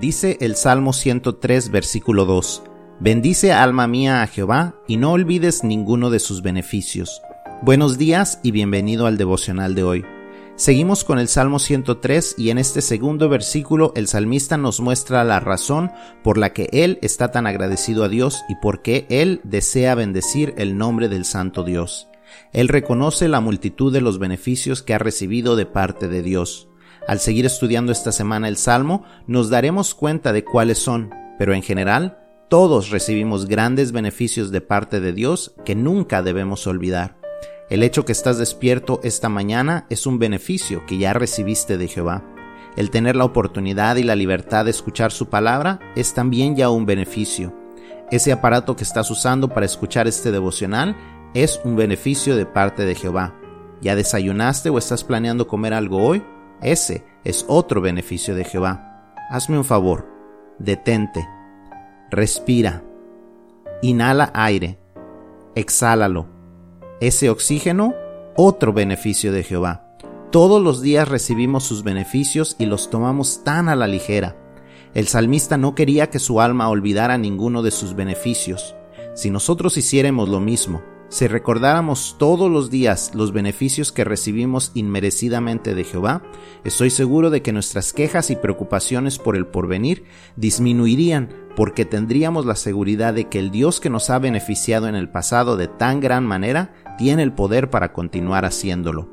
Dice 0.00 0.38
el 0.40 0.56
Salmo 0.56 0.94
103, 0.94 1.70
versículo 1.70 2.24
2. 2.24 2.62
Bendice 3.00 3.52
alma 3.52 3.86
mía 3.86 4.22
a 4.22 4.26
Jehová 4.26 4.74
y 4.88 4.96
no 4.96 5.12
olvides 5.12 5.62
ninguno 5.62 6.08
de 6.08 6.20
sus 6.20 6.40
beneficios. 6.40 7.20
Buenos 7.60 7.98
días 7.98 8.40
y 8.42 8.50
bienvenido 8.50 9.04
al 9.04 9.18
devocional 9.18 9.74
de 9.74 9.82
hoy. 9.82 10.04
Seguimos 10.56 11.04
con 11.04 11.18
el 11.18 11.28
Salmo 11.28 11.58
103 11.58 12.36
y 12.38 12.48
en 12.48 12.56
este 12.56 12.80
segundo 12.80 13.28
versículo 13.28 13.92
el 13.94 14.08
salmista 14.08 14.56
nos 14.56 14.80
muestra 14.80 15.22
la 15.22 15.38
razón 15.38 15.92
por 16.24 16.38
la 16.38 16.54
que 16.54 16.70
él 16.72 16.98
está 17.02 17.30
tan 17.30 17.46
agradecido 17.46 18.02
a 18.02 18.08
Dios 18.08 18.42
y 18.48 18.54
por 18.54 18.80
qué 18.80 19.04
él 19.10 19.42
desea 19.44 19.94
bendecir 19.94 20.54
el 20.56 20.78
nombre 20.78 21.10
del 21.10 21.26
Santo 21.26 21.62
Dios. 21.62 22.08
Él 22.54 22.68
reconoce 22.68 23.28
la 23.28 23.40
multitud 23.42 23.92
de 23.92 24.00
los 24.00 24.18
beneficios 24.18 24.82
que 24.82 24.94
ha 24.94 24.98
recibido 24.98 25.56
de 25.56 25.66
parte 25.66 26.08
de 26.08 26.22
Dios. 26.22 26.69
Al 27.06 27.20
seguir 27.20 27.46
estudiando 27.46 27.92
esta 27.92 28.12
semana 28.12 28.48
el 28.48 28.56
Salmo, 28.56 29.04
nos 29.26 29.50
daremos 29.50 29.94
cuenta 29.94 30.32
de 30.32 30.44
cuáles 30.44 30.78
son, 30.78 31.10
pero 31.38 31.54
en 31.54 31.62
general, 31.62 32.18
todos 32.48 32.90
recibimos 32.90 33.46
grandes 33.46 33.92
beneficios 33.92 34.50
de 34.50 34.60
parte 34.60 35.00
de 35.00 35.12
Dios 35.12 35.54
que 35.64 35.74
nunca 35.74 36.22
debemos 36.22 36.66
olvidar. 36.66 37.16
El 37.70 37.84
hecho 37.84 38.04
que 38.04 38.12
estás 38.12 38.38
despierto 38.38 39.00
esta 39.04 39.28
mañana 39.28 39.86
es 39.88 40.04
un 40.06 40.18
beneficio 40.18 40.84
que 40.86 40.98
ya 40.98 41.12
recibiste 41.12 41.78
de 41.78 41.86
Jehová. 41.86 42.24
El 42.76 42.90
tener 42.90 43.14
la 43.14 43.24
oportunidad 43.24 43.96
y 43.96 44.02
la 44.02 44.16
libertad 44.16 44.64
de 44.64 44.72
escuchar 44.72 45.12
su 45.12 45.28
palabra 45.28 45.78
es 45.94 46.12
también 46.12 46.56
ya 46.56 46.70
un 46.70 46.86
beneficio. 46.86 47.54
Ese 48.10 48.32
aparato 48.32 48.74
que 48.74 48.82
estás 48.82 49.08
usando 49.10 49.48
para 49.48 49.66
escuchar 49.66 50.08
este 50.08 50.32
devocional 50.32 50.96
es 51.32 51.60
un 51.64 51.76
beneficio 51.76 52.36
de 52.36 52.46
parte 52.46 52.84
de 52.84 52.96
Jehová. 52.96 53.36
¿Ya 53.80 53.94
desayunaste 53.94 54.68
o 54.68 54.78
estás 54.78 55.04
planeando 55.04 55.46
comer 55.46 55.72
algo 55.72 56.04
hoy? 56.04 56.24
Ese 56.62 57.04
es 57.24 57.44
otro 57.48 57.80
beneficio 57.80 58.34
de 58.34 58.44
Jehová. 58.44 59.14
Hazme 59.30 59.56
un 59.56 59.64
favor, 59.64 60.06
detente, 60.58 61.26
respira, 62.10 62.82
inhala 63.82 64.30
aire, 64.34 64.78
exhálalo. 65.54 66.26
Ese 67.00 67.30
oxígeno, 67.30 67.94
otro 68.36 68.72
beneficio 68.72 69.32
de 69.32 69.42
Jehová. 69.42 69.96
Todos 70.30 70.62
los 70.62 70.82
días 70.82 71.08
recibimos 71.08 71.64
sus 71.64 71.82
beneficios 71.82 72.56
y 72.58 72.66
los 72.66 72.90
tomamos 72.90 73.42
tan 73.42 73.68
a 73.68 73.74
la 73.74 73.86
ligera. 73.86 74.36
El 74.92 75.08
salmista 75.08 75.56
no 75.56 75.74
quería 75.74 76.10
que 76.10 76.18
su 76.18 76.40
alma 76.40 76.68
olvidara 76.68 77.16
ninguno 77.16 77.62
de 77.62 77.70
sus 77.70 77.94
beneficios. 77.94 78.74
Si 79.14 79.30
nosotros 79.30 79.76
hiciéramos 79.76 80.28
lo 80.28 80.40
mismo, 80.40 80.82
si 81.10 81.26
recordáramos 81.26 82.14
todos 82.18 82.48
los 82.48 82.70
días 82.70 83.16
los 83.16 83.32
beneficios 83.32 83.90
que 83.90 84.04
recibimos 84.04 84.70
inmerecidamente 84.74 85.74
de 85.74 85.82
Jehová, 85.82 86.22
estoy 86.62 86.90
seguro 86.90 87.30
de 87.30 87.42
que 87.42 87.52
nuestras 87.52 87.92
quejas 87.92 88.30
y 88.30 88.36
preocupaciones 88.36 89.18
por 89.18 89.34
el 89.34 89.46
porvenir 89.46 90.04
disminuirían 90.36 91.28
porque 91.56 91.84
tendríamos 91.84 92.46
la 92.46 92.54
seguridad 92.54 93.12
de 93.12 93.28
que 93.28 93.40
el 93.40 93.50
Dios 93.50 93.80
que 93.80 93.90
nos 93.90 94.08
ha 94.08 94.20
beneficiado 94.20 94.86
en 94.86 94.94
el 94.94 95.10
pasado 95.10 95.56
de 95.56 95.66
tan 95.66 95.98
gran 95.98 96.24
manera 96.24 96.72
tiene 96.96 97.24
el 97.24 97.32
poder 97.32 97.70
para 97.70 97.92
continuar 97.92 98.44
haciéndolo. 98.44 99.10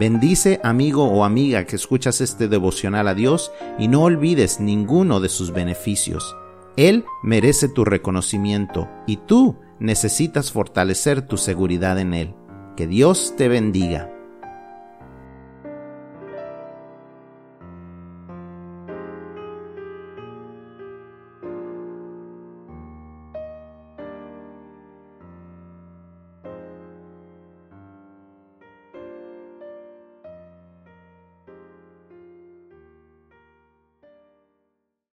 Bendice 0.00 0.60
amigo 0.64 1.04
o 1.04 1.24
amiga 1.24 1.64
que 1.64 1.76
escuchas 1.76 2.20
este 2.20 2.48
devocional 2.48 3.06
a 3.06 3.14
Dios 3.14 3.52
y 3.78 3.86
no 3.86 4.02
olvides 4.02 4.58
ninguno 4.58 5.20
de 5.20 5.28
sus 5.28 5.52
beneficios. 5.52 6.36
Él 6.76 7.04
merece 7.22 7.68
tu 7.68 7.84
reconocimiento 7.84 8.88
y 9.06 9.18
tú 9.18 9.56
necesitas 9.78 10.52
fortalecer 10.52 11.22
tu 11.22 11.36
seguridad 11.36 11.98
en 11.98 12.14
Él. 12.14 12.34
Que 12.76 12.86
Dios 12.86 13.34
te 13.36 13.48
bendiga. 13.48 14.15